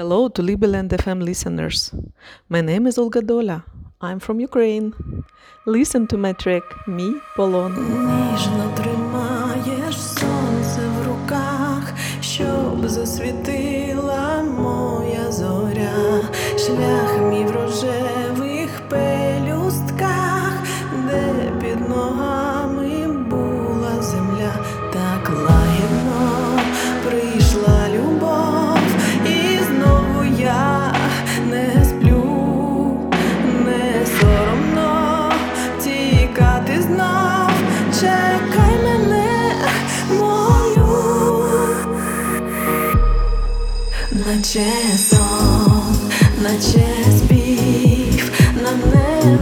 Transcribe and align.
Hello 0.00 0.30
to 0.30 0.40
Libeland 0.40 0.88
FM 0.96 1.22
listeners. 1.22 1.92
My 2.48 2.62
name 2.62 2.86
is 2.86 2.96
Olga 2.96 3.20
Dola. 3.20 3.64
I'm 4.00 4.18
from 4.18 4.40
Ukraine. 4.40 4.94
Listen 5.66 6.06
to 6.06 6.16
my 6.16 6.32
track 6.32 6.62
Me 6.86 7.08
Polon. 7.36 7.72
Ніжно 7.72 8.72
тримаєш 8.76 10.00
сонце 10.00 10.80
в 10.96 11.08
руках, 11.08 11.94
щоб 12.20 12.88
засвітила 12.88 14.42
моя 14.42 15.32
зоря, 15.32 16.20
шлях 16.58 17.18
мій 17.30 17.44
в 17.44 17.50
рожевих 17.50 18.70
пелюстках, 18.88 20.52
де 21.06 21.52
під 21.60 21.88
ногами 21.88 23.06
була 23.30 24.02
земля, 24.02 24.52
так 24.92 25.30
лагідно 25.30 25.59
наче 44.12 44.72
сон, 44.98 46.10
наче 46.42 46.86
спів, 47.18 48.32
нам 48.62 48.80
не 48.94 49.38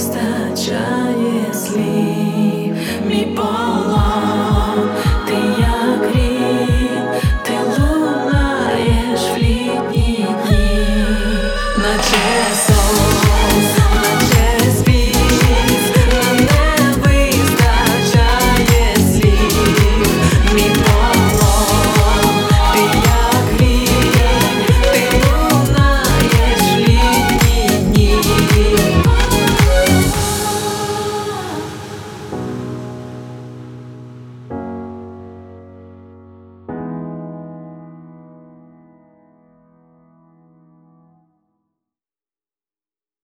вистачає 0.00 1.54
слів, 1.54 2.76
мій 3.06 3.28
полон, 3.36 4.90
ти 5.26 5.34
як 5.60 6.14
рік, 6.14 7.22
ти 7.42 7.52
лунаєш 7.78 9.20
в 9.20 9.36
літні 9.36 10.26
дні, 10.46 10.86
наче 11.78 12.16
сонце. 12.66 13.79